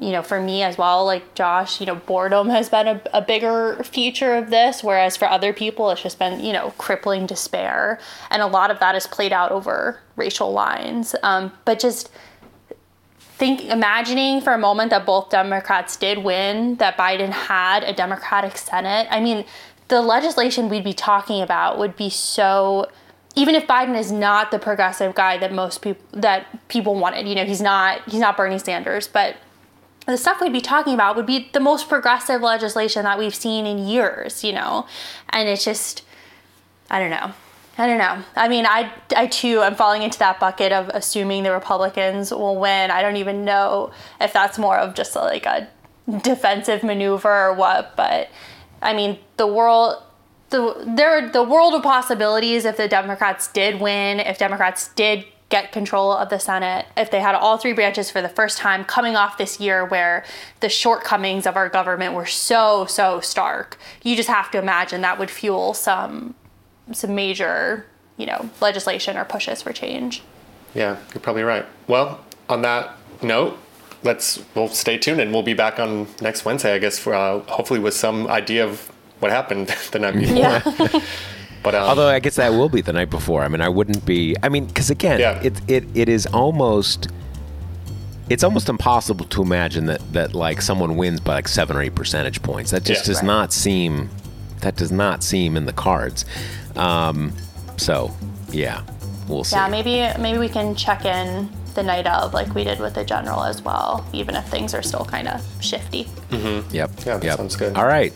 [0.00, 3.22] you know for me as well like josh you know boredom has been a, a
[3.22, 8.00] bigger feature of this whereas for other people it's just been you know crippling despair
[8.30, 12.10] and a lot of that is played out over racial lines um, but just
[13.38, 18.56] think imagining for a moment that both democrats did win that biden had a democratic
[18.56, 19.44] senate i mean
[19.88, 22.88] the legislation we'd be talking about would be so
[23.36, 27.34] even if Biden is not the progressive guy that most people that people wanted, you
[27.34, 29.36] know, he's not he's not Bernie Sanders, but
[30.06, 33.66] the stuff we'd be talking about would be the most progressive legislation that we've seen
[33.66, 34.86] in years, you know.
[35.28, 36.02] And it's just
[36.90, 37.32] I don't know.
[37.78, 38.22] I don't know.
[38.34, 42.58] I mean, I, I too am falling into that bucket of assuming the Republicans will
[42.58, 42.90] win.
[42.90, 45.68] I don't even know if that's more of just like a
[46.22, 48.30] defensive maneuver or what, but
[48.80, 50.02] I mean, the world
[50.50, 55.70] the there the world of possibilities if the Democrats did win, if Democrats did get
[55.70, 59.16] control of the Senate, if they had all three branches for the first time coming
[59.16, 60.24] off this year where
[60.60, 63.76] the shortcomings of our government were so so stark.
[64.02, 66.34] You just have to imagine that would fuel some
[66.92, 70.22] some major, you know, legislation or pushes for change.
[70.74, 71.64] Yeah, you're probably right.
[71.88, 73.58] Well, on that note,
[74.02, 77.40] let's we'll stay tuned and we'll be back on next Wednesday, I guess, for uh,
[77.40, 80.36] hopefully with some idea of what happened the night before.
[80.36, 81.00] Yeah.
[81.62, 83.42] But um, Although I guess that will be the night before.
[83.42, 84.36] I mean, I wouldn't be.
[84.40, 85.40] I mean, because again, Yeah.
[85.42, 87.08] it it it is almost.
[88.28, 91.96] It's almost impossible to imagine that that like someone wins by like seven or eight
[91.96, 92.70] percentage points.
[92.70, 93.06] That just Yeah.
[93.06, 93.26] does Right.
[93.26, 94.10] not seem.
[94.60, 96.24] That does not seem in the cards.
[96.76, 97.32] Um,
[97.76, 98.14] so,
[98.50, 98.82] yeah,
[99.28, 99.56] we'll see.
[99.56, 103.04] Yeah, maybe maybe we can check in the night of like we did with the
[103.04, 106.04] general as well, even if things are still kind of shifty.
[106.30, 106.74] Mm-hmm.
[106.74, 106.90] Yep.
[107.04, 107.36] Yeah, that yep.
[107.36, 107.76] sounds good.
[107.76, 108.12] All right.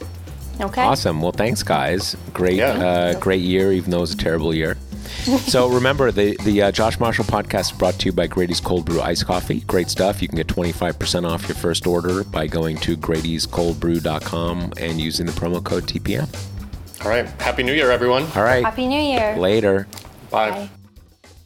[0.60, 0.82] Okay.
[0.82, 1.22] Awesome.
[1.22, 2.16] Well, thanks, guys.
[2.34, 2.72] Great, Yeah.
[2.72, 4.76] uh, great year, even though it was a terrible year.
[5.46, 8.84] so remember, the the uh, Josh Marshall podcast is brought to you by Grady's Cold
[8.84, 9.60] Brew Ice Coffee.
[9.60, 10.22] Great stuff.
[10.22, 15.32] You can get 25% off your first order by going to Grady'sColdBrew.com and using the
[15.32, 16.28] promo code TPM.
[17.02, 17.26] All right.
[17.40, 18.24] Happy New Year, everyone.
[18.36, 18.64] All right.
[18.64, 19.36] Happy New Year.
[19.36, 19.86] Later.
[20.30, 20.50] Bye.
[20.50, 20.70] Bye.